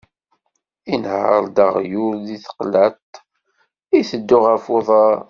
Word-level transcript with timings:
Inher-d 0.93 1.57
aɣyul 1.67 2.15
deg 2.27 2.41
teqlaṭ, 2.43 3.05
iteddu 3.99 4.37
ɣef 4.45 4.65
uḍar. 4.77 5.17